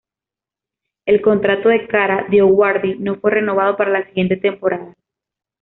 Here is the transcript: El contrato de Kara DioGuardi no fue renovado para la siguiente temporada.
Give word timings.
El 1.05 1.21
contrato 1.21 1.69
de 1.69 1.85
Kara 1.85 2.25
DioGuardi 2.27 2.95
no 2.97 3.17
fue 3.19 3.29
renovado 3.29 3.77
para 3.77 3.91
la 3.91 4.07
siguiente 4.07 4.35
temporada. 4.35 4.95